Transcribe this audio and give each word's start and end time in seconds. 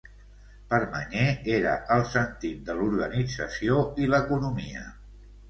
Permanyer 0.69 1.25
era 1.57 1.73
el 1.97 2.01
sentit 2.13 2.65
de 2.71 2.77
l'organització 2.81 3.79
i 4.07 4.11
l'economia. 4.15 4.85